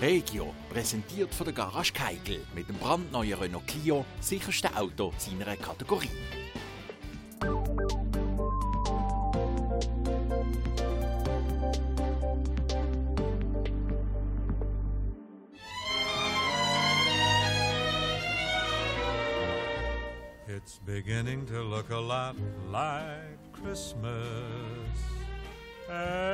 [0.00, 6.10] Regio, präsentiert von der Garage Keigel mit dem brandneuen Renault Clio, sicherste Auto seiner Kategorie.
[20.46, 22.36] It's beginning to look a lot
[22.70, 24.06] like Christmas
[25.88, 26.25] everywhere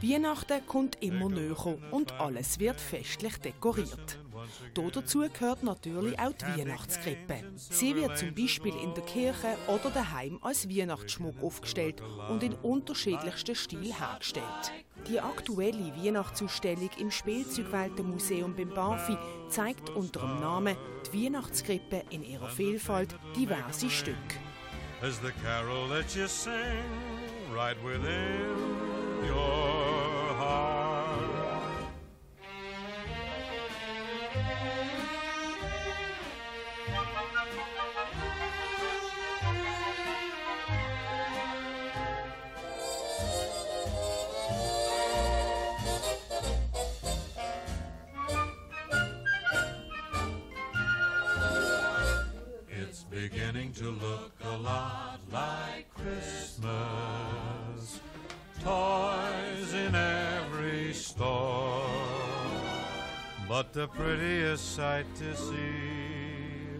[0.00, 4.18] Weihnachten kommt immer näher und alles wird festlich dekoriert.
[4.74, 7.42] Dazu gehört natürlich auch die Weihnachtskrippe.
[7.56, 13.56] Sie wird zum Beispiel in der Kirche oder daheim als Weihnachtsschmuck aufgestellt und in unterschiedlichsten
[13.56, 14.72] Stil hergestellt.
[15.08, 19.16] Die aktuelle Weihnachtsausstellung im Spielzeugweltenmuseum beim Bafi
[19.48, 20.76] zeigt unter dem Namen
[21.06, 24.16] die Weihnachtskrippe in ihrer Vielfalt diverse Stücke.
[53.30, 54.37] Beginning to look
[63.48, 66.78] But the prettiest sight to see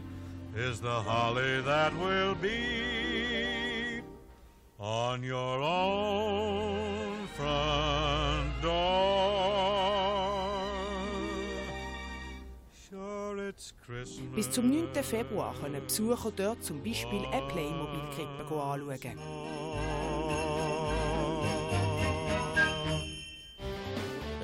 [0.54, 4.02] is the holly that will be
[4.78, 9.08] on your own front door.
[12.90, 13.72] Sure, it's.
[14.34, 15.02] Bis zum 9.
[15.02, 20.07] Februar können Besucher dort zum Beispiel eine Playmobil-Krippe anschauen.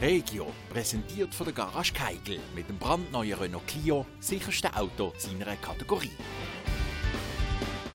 [0.04, 6.10] Regio, präsentiert von der Garage Keigel mit dem brandneuen Renault Clio, sicherste Auto seiner Kategorie.